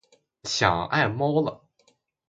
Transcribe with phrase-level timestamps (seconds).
[0.45, 1.63] 想爱猫了